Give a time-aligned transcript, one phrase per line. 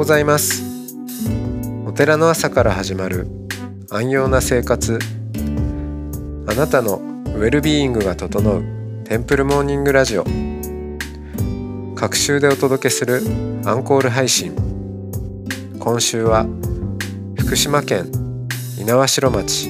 [0.00, 0.64] ございます。
[1.84, 3.26] お寺の朝から始まる
[3.90, 4.98] 安養な生活。
[6.46, 8.64] あなたのウェルビーイングが整う
[9.04, 10.24] テンプルモーニングラジオ。
[11.96, 13.20] 各週でお届けする
[13.66, 14.54] アンコール配信。
[15.78, 16.46] 今週は
[17.38, 18.10] 福島県
[18.78, 19.68] 猪苗代町。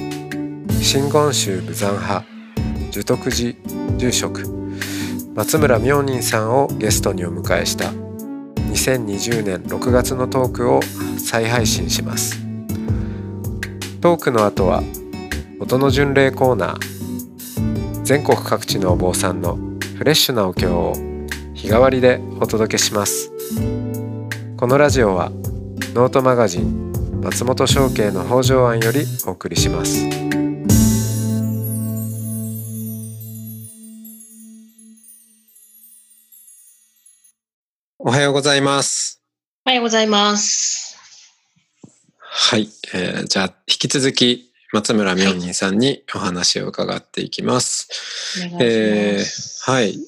[0.81, 2.25] 真言宗武山派。
[2.89, 3.53] 寿徳寺
[3.97, 4.43] 住職。
[5.35, 7.91] 松村明仁さんをゲストにお迎えした
[8.81, 10.79] 2020年6月のトークを
[11.19, 12.39] 再配信します。
[14.01, 14.81] トークの後は
[15.59, 18.03] 音の巡礼コーナー。
[18.03, 19.59] 全国各地のお坊さんの
[19.97, 20.93] フレッシュなお経を
[21.53, 23.31] 日替わりでお届けします。
[24.57, 25.29] このラジオは
[25.93, 30.40] ノートマガジン松本商家の北条庵よりお送りします。
[38.21, 39.21] ようございます
[39.65, 40.97] おはようございます。
[42.19, 47.87] はい、えーじゃあ引き続き松村明仁さんにお話を伺っていきます。
[48.37, 48.65] お願いします。
[48.65, 49.99] えーはい。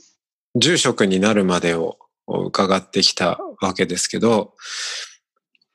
[0.55, 4.53] 住職になるまでを伺ってきたわけですけど、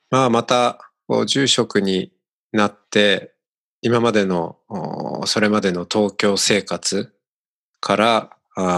[0.09, 0.91] まあまた、
[1.25, 2.11] 住職に
[2.51, 3.33] なって、
[3.81, 7.13] 今までの、おそれまでの東京生活
[7.79, 8.69] から、あー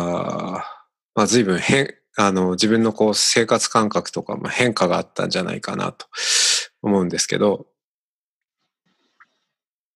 [1.15, 6.07] まあ随分変、あの、自分のこう生活感覚とかも変化があったんじゃないかなと
[6.81, 7.67] 思うんですけど、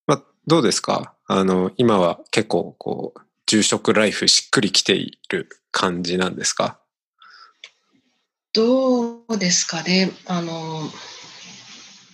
[0.07, 1.15] まあどうですか？
[1.27, 6.79] あの、今は結構こう、住職ライフしっくりきている感じなんですか？
[8.53, 10.11] どうですかね？
[10.25, 10.89] あの、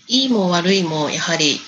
[0.07, 1.59] いいも悪いも、やはり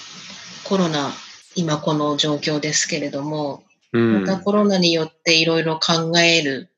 [0.63, 1.11] コロナ、
[1.55, 3.63] 今この状況ですけれども、
[3.93, 4.21] うん。
[4.25, 6.72] またコロナによっていろいろ考える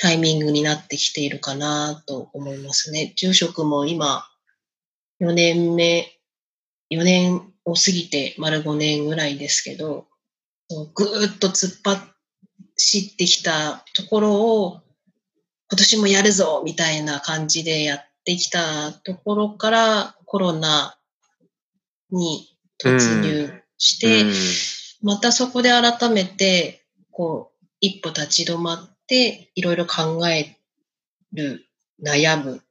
[0.00, 3.12] タイミングになってきているかなと思いますね。
[3.16, 4.26] 住職も今、
[5.20, 6.18] 4年目、
[6.90, 10.06] 4年を過ぎて丸5年ぐらいですけど、
[10.94, 11.82] ぐーっと突っ
[12.76, 14.80] 走ってきたところを、
[15.70, 20.98] 今年もやるぞみたいな感じでやってきたところからコロナ
[22.10, 24.32] に突入して、うん
[25.02, 30.56] またそこで改めて、こう、一歩立ち止まって、いろいろ考え
[31.32, 31.66] る、
[32.02, 32.62] 悩む、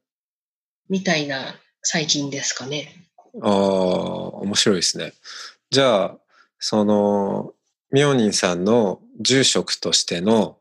[0.88, 3.06] みたいな最近ですかね。
[3.42, 5.12] ああ、面白いですね。
[5.70, 6.18] じゃあ、
[6.58, 7.52] その、
[7.92, 10.56] 明仁さんの住職としての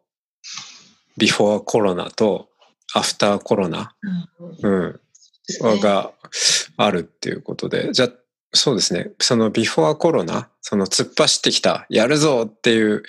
[1.17, 2.49] ビフォーコロナと
[2.93, 3.95] アフターコロナ、
[4.61, 4.99] うん、
[5.79, 6.11] が
[6.75, 8.09] あるっていうことで、じゃあ、
[8.53, 9.11] そうですね。
[9.19, 13.03] そのビフォーコロナ、その突っ走ってきた、やるぞっていう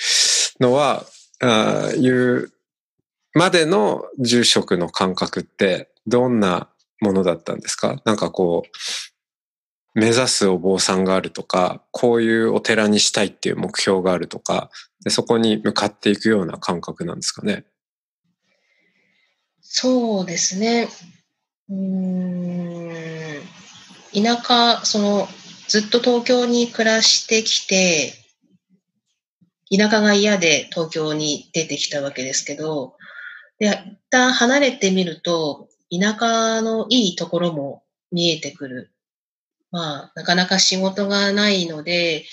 [0.60, 1.04] のは、
[1.40, 2.52] あーいう
[3.34, 6.68] までの住職の感覚ってどんな
[7.00, 8.00] ものだったんですか？
[8.04, 14.70] なんかこう、目指すお坊さんがあるとか、こういうお寺にしたいっていう目標があるとか、
[15.04, 17.64] でそこに向かっていくような感覚なんですかね？
[19.62, 20.88] そうですね。
[21.68, 22.90] うん。
[24.12, 25.28] 田舎、その、
[25.68, 28.12] ずっと東京に暮らしてきて、
[29.70, 32.96] 田舎が嫌で東京に出てきたわけですけど、
[33.60, 38.90] で一旦離れてみると、田舎のいいところも見えてくる。
[39.70, 42.24] まあ、なかなか仕事がないので、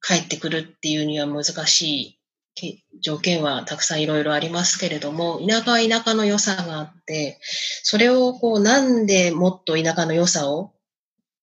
[0.00, 2.18] 帰ってくるっていうには難し
[2.62, 7.38] い条件はたくさんいろいろありますけれども、田舎は田舎の良さがあって、
[7.82, 10.72] それをこう、なんでもっと田舎の良さを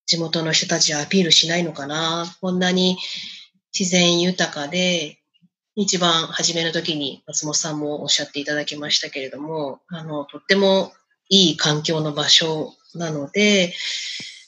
[0.05, 2.25] 地元の人たちはアピールしないのかな。
[2.41, 2.97] こんなに
[3.77, 5.19] 自然豊かで、
[5.75, 10.93] 一番初めの時に松本さんもおっしゃっていただきましたけれども、あの、とっても
[11.29, 13.73] いい環境の場所なので、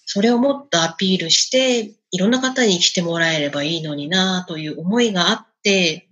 [0.06, 6.08] それをもっとアピールして、いろんな方に来てもらえればいいのになという思いがあって、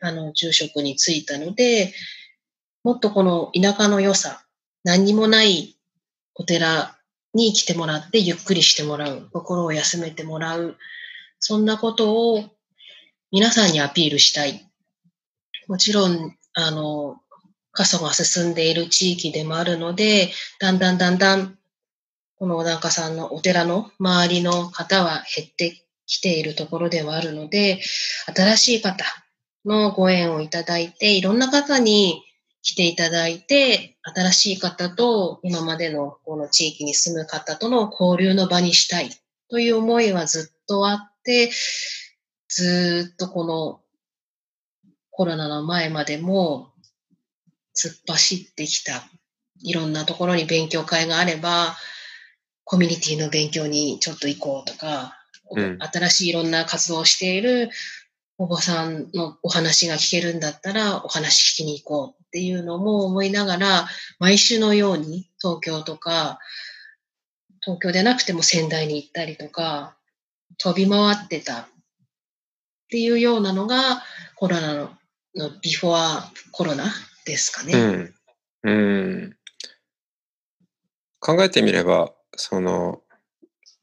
[0.00, 1.92] あの、住職に就いたので、
[2.84, 4.44] もっとこの田舎の良さ、
[4.82, 5.76] 何にもない
[6.34, 6.96] お寺
[7.34, 10.78] に来てもらってゆっくりしてもらう、心を休めてもらう、
[11.38, 12.57] そんなことを
[13.30, 14.66] 皆さんにアピールしたい。
[15.66, 17.20] もちろん、あの、
[17.72, 21.58] 過疎が進んでいる地域でもあるので、だんだんだんだん、
[22.38, 27.82] この小高さんのお寺の周りの方は減ってきているところではあるので、
[28.34, 29.04] 新しい方
[29.66, 32.22] のご縁をいただいて、いろんな方に
[32.62, 39.10] 来ていただいて、新しい方と今までのこの地域に住む方との交流の場にしたい
[39.50, 41.50] という思いはずっとあって、
[42.48, 43.80] ずっとこの
[45.10, 46.72] コロナの前までも
[47.76, 49.08] 突っ走ってきた
[49.62, 51.76] いろんなところに勉強会があれば、
[52.64, 55.16] コミュニティの勉強にちょっと行こうとか、
[55.50, 55.78] うん。
[55.80, 57.70] 新しいいろんな活動をしている
[58.36, 66.38] お子さんのお話が聞けるんだったら、お話聞きに行こうっていうのも思いながら、毎週のように東京とか、
[67.62, 69.96] 東京でなくても仙台に行ったりとか、
[70.58, 71.68] 飛び回ってた
[72.88, 74.02] っていうようなのが、
[74.34, 74.90] コロナの
[75.36, 76.84] のビフォアコロナ
[77.24, 77.72] ですかね。
[77.74, 78.14] うん。
[78.64, 79.36] うん。
[81.20, 83.02] 考えてみれば、その、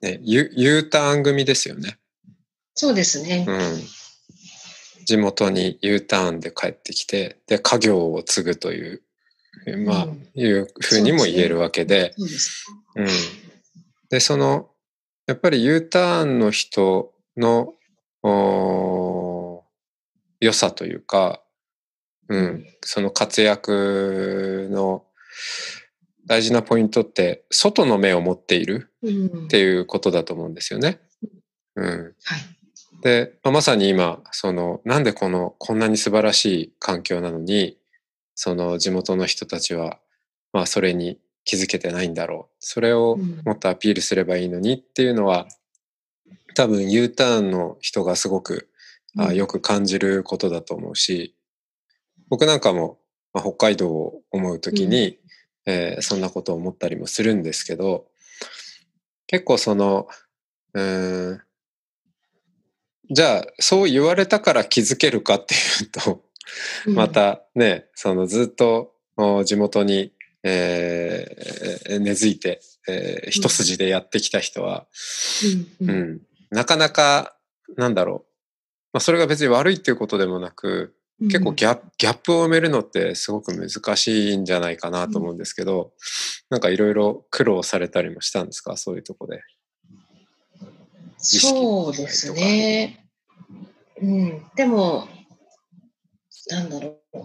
[0.01, 1.97] ね、U, U ターン組ですよね。
[2.73, 3.45] そうですね。
[3.47, 5.05] うん。
[5.05, 9.01] 地元に U ターンで帰ってきて、で、家業を継ぐという、
[9.85, 12.65] まあ、うんいうふうにも言えるわけで、そうです。
[12.95, 13.07] うん。
[14.09, 14.69] で、その、
[15.27, 17.73] やっぱり U ターンの人の、
[20.39, 21.41] 良さというか、
[22.27, 25.05] うん、その活躍の
[26.25, 30.99] 大事なポイントって、外の目を持っているうんっていうことだと思うんですよね。
[31.75, 31.87] うん。
[31.87, 32.13] はい。
[33.01, 37.77] で、まあまさに今、その、なんでこの、こんなに素晴らしい環境なのに、
[38.33, 39.99] その地元の人たちは、
[40.51, 42.55] まあそれに気づけてないんだろう。
[42.59, 45.47] それをうんもっとアピールすればいいのにっていうのは、
[46.55, 48.69] 多分 U ターンの人がすごく、
[49.17, 51.35] あよく感じることだと思うし、
[52.29, 52.97] 僕なんかも、
[53.33, 55.19] まあ、北海道を思うときに、
[55.65, 58.07] えーそんなことを思ったりもするんですけど、
[59.27, 60.07] 結構その、
[60.73, 61.41] うーん、
[63.09, 66.23] じゃあ、そう言われたから気づけるかっていうと、
[66.87, 66.95] うん。
[66.95, 70.11] ま、たね、そのずっとお地元に、
[70.43, 74.85] えー根付いて、えー一筋でやってきた人は、
[75.81, 75.95] うんうん。
[75.95, 76.21] うん、
[76.55, 77.37] なかなか、
[77.77, 78.29] なんだろう。
[78.93, 85.93] まあ、それが別に悪いっていうことでもなく、結構ギャップギャップを埋めるのってすごく難しいんじゃないかなと思うんですけど、
[86.49, 88.75] なんかいろいろ苦労されたりもしたんですか？
[88.75, 89.41] そういうとこで。
[91.17, 93.05] 識そうですね。
[94.01, 94.43] うん。
[94.55, 95.07] でも、
[96.49, 97.17] なんだろう。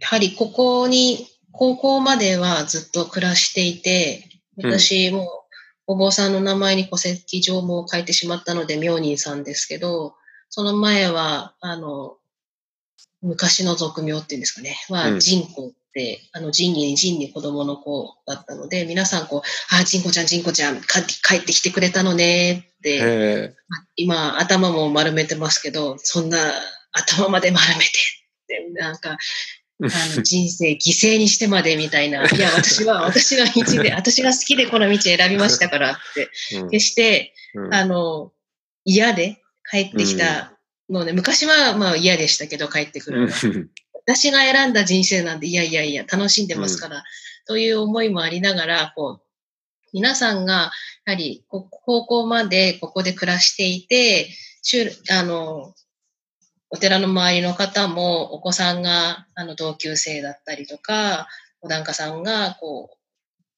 [0.00, 5.37] やはりここに、高校まではずっと暮らしていて、うん私も
[5.88, 10.14] お坊さんの名前に戸籍上も書いてしまったので、明人さんですけど、
[10.50, 12.18] その前は、あの、
[13.22, 15.18] 昔の俗名っていうんですかね、うは、ん。
[15.18, 19.40] 人子って、あの、仁義に仁に子供の子だったので、皆さんこう、
[19.74, 23.54] あ、人子ちゃん、人子ちゃん、か帰ってきてくれたのねって、へ
[23.96, 26.38] 今、頭も丸めてますけど、そんな
[26.92, 27.90] 頭まで丸めてっ
[28.46, 29.16] て、なんか、
[29.80, 36.28] あの人生犠牲にしてまでみたいな、 いや、私は、私の道で、私が好きでこの道選びましたからって、
[36.70, 37.74] 決して、うん。
[37.74, 38.32] あの、
[38.84, 39.40] 嫌で
[39.70, 40.58] 帰ってきた
[40.90, 43.34] ので、昔はまあ嫌でしたけど、帰ってくるのが。
[44.06, 47.04] 私が選んだ人生なんで、いやいやいや、楽しんでますから、
[47.46, 49.22] という思いもありながら、こう、
[49.92, 50.72] 皆さんが、
[51.06, 54.28] やはり、こ高校までここで暮らしていて、
[54.62, 55.74] 週あの、
[56.70, 61.28] お寺の周りの方も、お子さんが、あの、同級生だったりとか、
[61.60, 62.96] お檀家さんが、こう、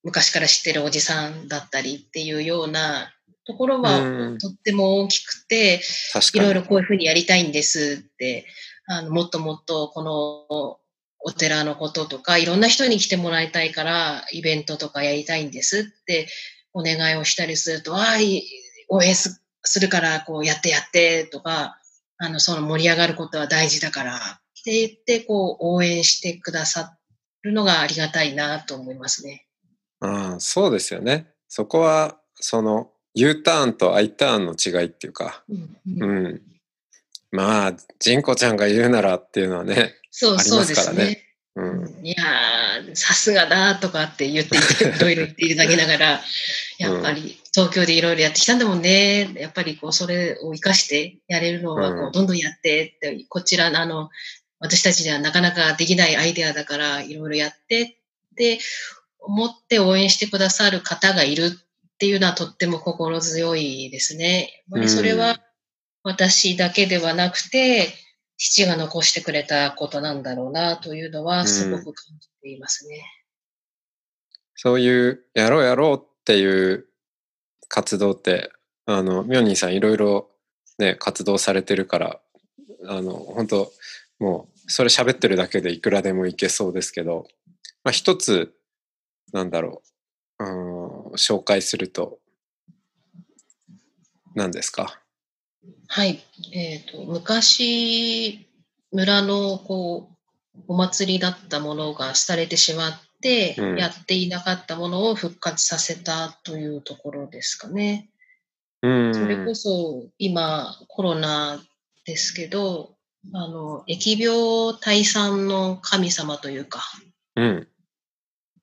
[0.02, 3.12] 昔から知ってるおじさんだったりっていうような
[3.46, 5.80] ところは、うんとっても大きくて。
[6.34, 8.46] いろいろこういうふうにやりたいんですって、
[8.86, 10.78] あの、もっともっとこの
[11.18, 16.28] お寺のこととか、いろんな人に来てもらいたいから、イベントとかやりたいんですって
[16.72, 18.16] お願いをしたりすると、ああ、
[18.88, 21.79] 応援すするから、こうやってやってとか、
[22.22, 24.18] あの、その盛り上がることは大事だから、っ
[24.62, 26.98] て言って、こう、応援してくださ
[27.42, 29.46] るのがありがたいなと思いますね。
[30.02, 31.28] うん、そうですよね。
[31.48, 36.42] そこは、その、U ターンと I ターンの違いっていうか、うんううんん。
[37.32, 41.24] まあ、ジンコちゃんが言うならっていうのはね、そう、ありそうでますからね。
[41.56, 42.06] うん。
[42.06, 46.20] いやー、さすがだとかって言っていろいろ言っていただきながら、
[46.78, 49.32] やっぱり東京でいろいろやってきたんだもんね。
[49.34, 54.10] やっぱりこう、それを活かしてやれるのは、こうどんどんやってって、こちらのあの、
[54.58, 58.58] 私たちにはなかなかできないアイデアだから、いろいろやってって
[59.18, 61.50] 思って応援してくださる方がいるっ
[61.98, 64.64] ていうのはとっても心強いですね。
[64.70, 65.36] やっぱりそれはうん
[66.02, 67.92] 私だけではなくて、
[68.42, 73.04] 父が残してくれたことなんだろうなというのはすごく感じていますね。
[74.54, 76.86] そういう、やろうやろうっていう
[77.68, 78.50] 活動って、
[78.86, 80.30] あの、ミョンニーさんいろいろ
[80.78, 82.20] ね、活動されてるから、
[82.86, 83.72] あの、本当
[84.18, 87.26] もう、それ喋ってるだけでいくらでもいけそうですけど、
[87.84, 88.54] まあ、一つ、
[89.34, 89.82] なんだろ
[90.38, 92.18] う、うん、紹介すると、
[94.34, 95.02] 何ですか？
[95.92, 96.22] はい。
[96.52, 98.46] えっ、と、昔、
[98.92, 100.08] 村のこ
[100.56, 108.08] う、お祭りだったものが廃れてしまってうんやっていなかったものを復活させたというところですかね。
[108.82, 109.14] うん。
[109.14, 111.60] それこそ今コロナ
[112.04, 112.94] ですけど、
[113.34, 116.82] あの、疫病退散の神様というか、
[117.34, 117.68] うん。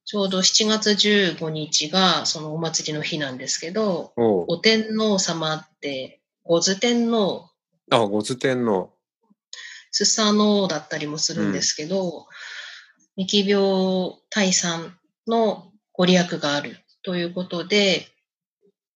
[0.06, 7.50] ちょうど7月15日がそのお祭りの日なんですけど、お天皇様って、御頭天皇、
[7.92, 8.94] あ、ご図天皇。
[9.92, 12.26] スサノオだったりもするんですけど、
[13.18, 18.08] 疫病退散のご利益があるということで、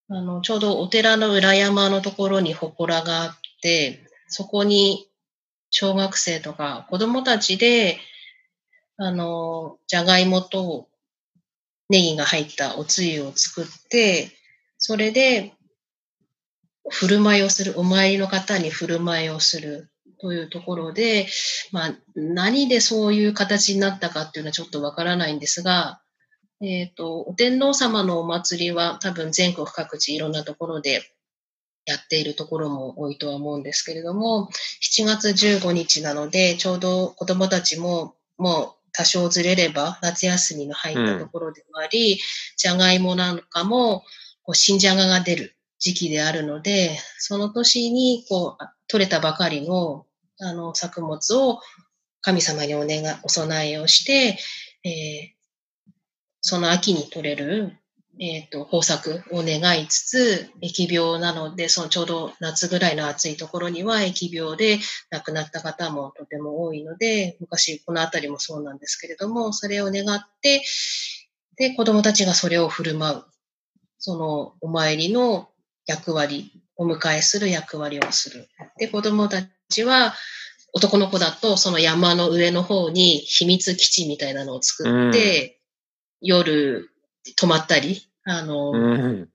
[0.07, 5.09] あの、ちょうどお寺の裏山のところに祠があって、そこに
[5.71, 7.99] 小学生とか子供たちで、
[8.95, 10.87] あの、じゃがいもと
[11.89, 14.31] ネギが入ったおつゆを作って、
[14.77, 15.53] それで
[16.91, 21.27] 振る舞いをする、お参りの方に振る舞いをするというところで、
[21.71, 26.01] まあ、何でそういう形になったかっていうのはちょっとわからないんですが、
[26.61, 31.01] えっ、と、お天皇様のお祭りは多分全国各地いろんなところで
[31.85, 34.49] やっているところも多いとは思うんですけれども、
[34.81, 42.19] 7月15日なので、ちょうど子供たちももう多少ずれれば夏休みの入ったところでもあり、
[42.57, 44.03] じゃがいもなんかも
[44.43, 50.05] こう新じゃがが出る時期であるので、その年にこう取れたばかりの
[50.39, 51.59] あの作物を
[52.21, 54.39] 神様にお願い、お供えをして、
[54.83, 55.41] えー
[56.41, 57.77] その秋に取れる、
[58.19, 64.79] えっ、と、豊作を願いつつ、疫病なので、そのちょうど夏ぐらいの暑いところには疫病で
[65.11, 70.63] 亡くなった方もとても多いので、昔このあたりもそうなんですけれども、それを願って、
[71.57, 73.25] で、子供たちがそれを振る舞う。
[73.99, 75.50] そのお参りの
[75.85, 78.47] 役割、お迎えする役割をする。
[78.77, 80.13] で、子供たちは、
[80.73, 85.59] 男の子だとその山の上の方に秘密基地みたいなのを作って、
[86.21, 86.89] 夜
[87.35, 89.29] 泊まったり、あの、うん。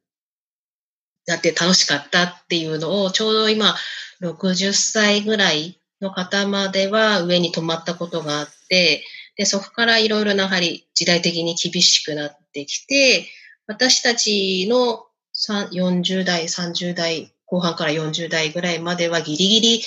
[1.27, 3.75] だって楽しかったっていうのを、ちょうど今、
[4.23, 9.05] 60歳ぐらいの方までは上に泊まったことがあって、
[9.37, 13.29] で、そこからいろいろな、やはり時代的に厳しくなってきて、
[13.67, 15.06] 私たちの
[15.37, 19.83] 40代、30代、後半から40代ぐらいまではギリギリ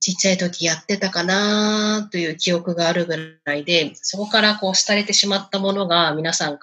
[0.00, 6.58] ちっちゃい時やってたかなという記憶があるぐらいで、そこからこう廃れてしまったものが皆さんが、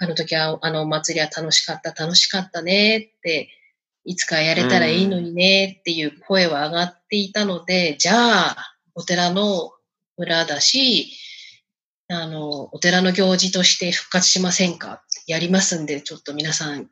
[0.00, 3.48] あの時はあの祭りは楽しかった、楽しかったねって、
[4.04, 9.72] いつかやれたらいいのにねっていう声は上がっていたので、じゃあ、お寺の
[10.18, 11.10] 裏だし、
[12.08, 15.02] あの、お寺の行事として復活しませんか？
[15.26, 16.90] やりますんで、ちょっと皆さん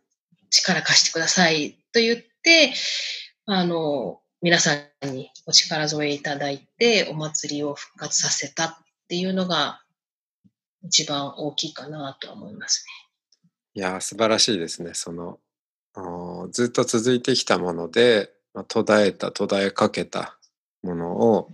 [0.52, 2.72] 力貸してくださいと言って、
[3.46, 8.76] あの、皆さんにお力添えいただいて、お祭りを復活させたっ
[9.08, 9.82] ていうのが
[10.84, 12.84] 一番大きいかなとは思います
[13.74, 14.94] ねいや、素晴らしいですね。
[14.94, 15.38] その、
[16.50, 20.36] ずっと続いてきたもので、まあ、途絶えた、途絶えかけた
[20.82, 21.48] ものを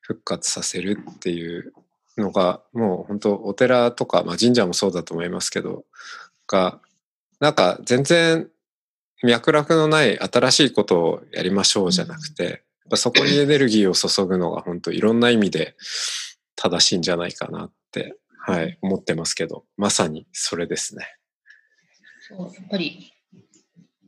[0.00, 1.72] 復活させるっていう
[2.16, 5.84] のが、もう本当お寺とか、まあ、神社もそうだと思いますけど、
[6.46, 6.80] が、
[7.44, 8.48] なんか全然
[9.22, 12.62] 脈絡のない新しいことをやりましょうじゃなくて、
[12.94, 15.76] そこにエネルギーを注ぐのが本当いろんな意味で
[16.56, 21.06] 正しいんじゃないかなって、はい、思ってますけど、まさにそれですね。
[22.26, 23.12] そうやっぱり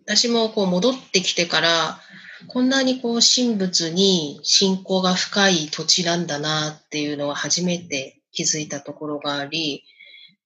[0.07, 2.01] 私もこう戻ってきてから
[2.49, 9.85] こんなにこう神仏に信仰が深い土地なんだなっていうのは初めて気づいたところがあり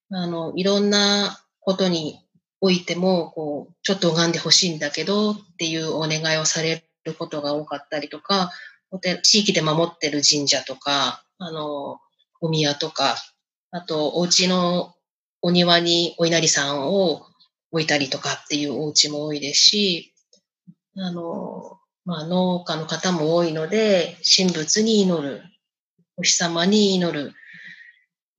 [0.09, 2.19] あのいろんなことに
[2.61, 8.51] おいてもこうちょっと拝んでほしいんだけどっていうお願いをされることが多かったりとか
[9.23, 11.99] 地域で守ってる神社とかあの
[12.39, 13.15] お宮とか
[13.71, 14.93] あとお家の
[15.41, 17.25] お庭にお稲荷さんを
[17.71, 20.13] 置いたりとかっていうお家も多いですし、
[20.97, 25.41] あの、まあ、農家の方も多いので、神仏に祈る、
[26.17, 27.33] お日様に祈る、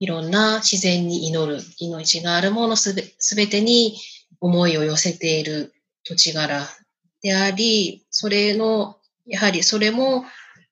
[0.03, 3.97] いろんな自然に祈る、命があるものすべすべてに
[4.41, 6.67] 思いを寄せている土地柄
[7.23, 10.25] であり、それの、やはりそれも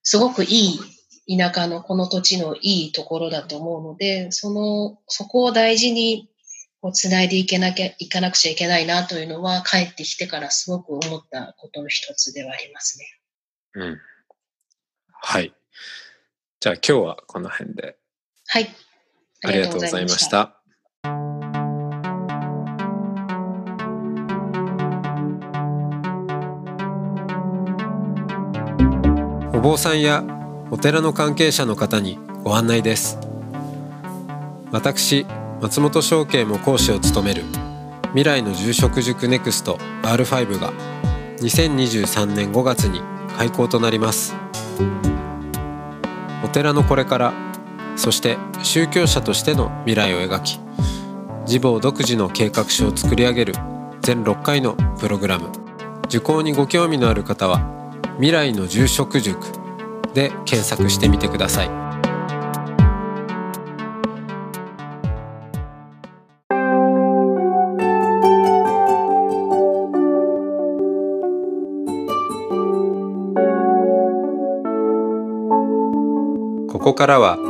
[0.03, 0.81] すごくい
[1.29, 6.29] い田舎のこの土地のいいところだと思うので、その、そこを大事に
[6.81, 13.07] こう繋いでいけなきゃ、いかなくちゃいけないなというのは帰ってきてからすごく思ったことの一つではありますね。
[13.75, 14.01] うん。
[15.13, 15.55] はい。
[16.59, 17.97] じゃあ今日はこの辺で
[18.49, 18.69] はい。
[19.45, 20.29] ありがとうございまし。
[20.29, 20.57] た。
[29.53, 30.25] お坊さんや
[30.71, 33.19] お寺の関係者の方にご案内です。
[34.73, 35.27] 私
[35.61, 37.43] 松本証券も講師を務める
[38.09, 40.73] 未来の住職塾ネクスト R5 が
[41.39, 43.01] 2023年5月に
[43.37, 44.35] 開校となります
[46.45, 47.50] お寺のこれから
[48.00, 50.59] そして宗教者としての未来を描き
[51.47, 53.54] 自母独自の計画書を作り上げる
[54.00, 55.50] 全6回のプログラム
[56.07, 57.61] 受講にご興味のある方は
[58.16, 59.38] 「未来の住職塾」
[60.14, 61.71] で検索してみてください。
[76.66, 77.50] ここからは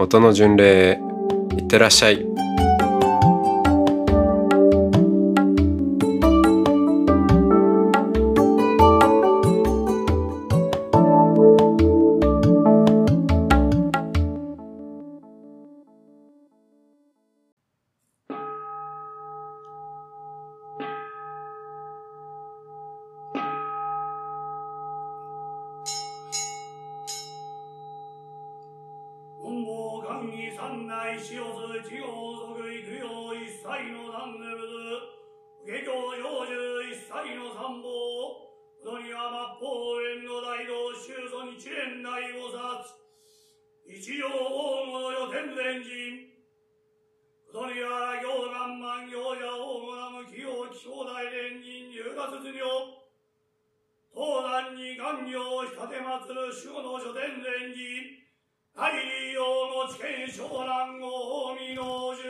[0.00, 1.00] 音の巡礼へ
[1.58, 2.29] いってらっしゃい。
[44.00, 46.32] 一葉王の予天前人。
[47.52, 50.40] ことには行南万行者王の名無清
[50.72, 52.64] 気象大連人入学寿命
[54.16, 55.36] 東南に願行
[55.68, 58.24] したてまつる守護の書天前人。
[58.72, 58.88] 大
[59.36, 62.24] 王の知見昇蘭を見のじ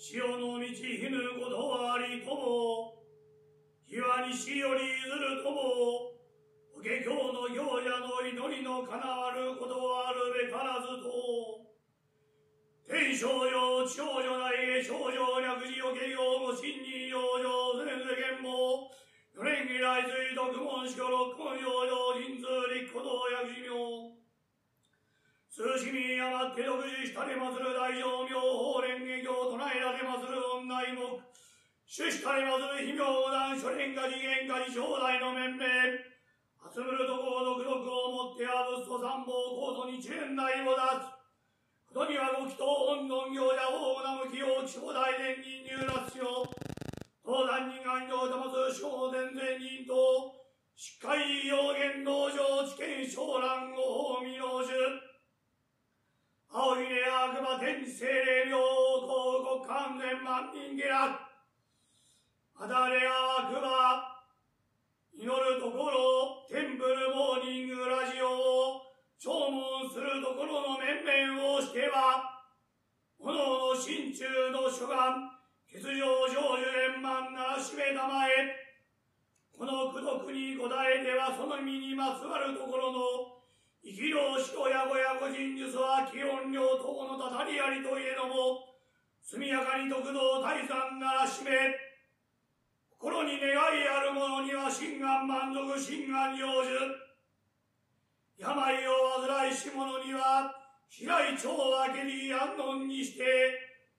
[0.00, 2.96] 潮の道ひぬことありとも
[3.84, 6.16] 岩西より譲るとも
[6.72, 11.68] お下教の行者の祈りの叶わることあるべからずと
[12.88, 17.20] 天少女少女内へ少女略字を下行も真に養
[17.76, 18.88] 生全世間も
[19.36, 23.68] 四年以来水徳門司教六根養生人数立古道薬師
[25.50, 31.18] 名数市民余って独自したれまする大乗名法蓮華経唱えられまする女内目。
[31.90, 35.66] 主したれまする秘妙無断諸連下次元下次将来の面々。
[36.70, 41.18] 集むるとこ独独をもっては仏と三宝コートに遅延内を出す。
[41.90, 46.46] ことにはご祈祷本尊行者法な無気を気象大伝人入脱しよ。
[46.46, 46.54] う
[47.26, 50.30] 東山人安行保つ小前前人と
[50.78, 52.38] しっかり要言道場
[52.70, 53.82] 知見昇蘭ご
[54.14, 55.09] 法未納主青ひね悪魔
[57.60, 61.20] 天地精霊病広告完全万人下落
[62.56, 64.00] あだれ悪魔
[65.12, 68.90] 祈るところテンプルモーニングラジオを。
[69.20, 72.40] 弔問するところの面々をしては
[73.20, 75.28] 炎の心中の諸願
[75.68, 78.56] 欠場成就円満ならしめたまえ。
[79.52, 83.39] この功徳に答えてはその身にまつわるところの
[83.82, 88.68] 生き量しとやごやご人術は気温量等のたたりありといえども
[89.24, 91.50] 速やかに得道大山ならしめ
[93.00, 93.56] 心に願い
[93.88, 97.10] ある者には心願満足心願成就。
[98.40, 98.92] 病を
[99.26, 100.52] 患いし者には
[100.88, 103.24] 平井町分けに安穏にして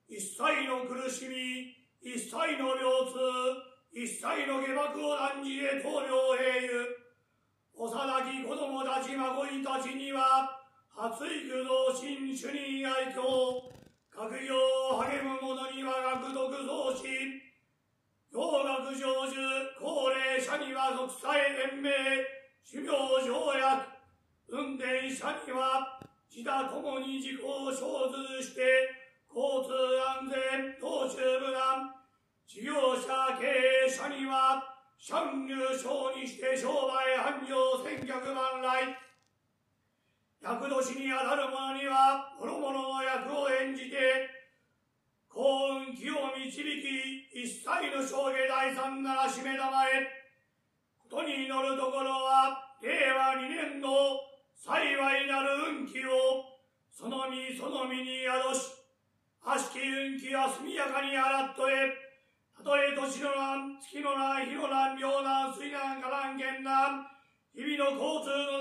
[0.09, 3.17] 一切の苦しみ一切の病痛
[3.93, 7.00] 一切の下幕を断じへ棟梁英雄
[7.81, 10.53] 幼き子供たち孫いたちには
[10.93, 13.17] 発育増進主任愛嬌
[14.13, 14.53] 学業
[14.93, 17.41] を励む者には学読増進
[18.29, 19.33] 洋学成就
[19.81, 21.89] 高齢者には属さえ連盟
[22.61, 22.93] 修行
[23.25, 23.89] 条約
[24.53, 25.97] 運転者には
[26.29, 28.61] 自他ともに自己を生ずして
[29.25, 29.73] 交通
[30.21, 31.97] 安全道中無難
[32.45, 34.70] 事業者経営者には
[35.01, 38.93] 参入賞にして商売繁盛千客万来。
[40.39, 44.29] 役年にあたる者には諸々の役を演じて
[45.27, 45.41] 幸
[45.89, 50.05] 運気を導き一切の生涯第三ならしめたまえ
[51.09, 53.89] ことに祈るところは令和2年の
[54.53, 56.45] 幸いなる運気を
[56.93, 58.69] その身その身に宿し
[59.45, 62.00] 悪しき運気は速やかに洗っとえ
[62.61, 67.09] たとえ年の難、月の難、日の難、病難、水難、火難、源難、
[67.57, 68.60] 日々の交通の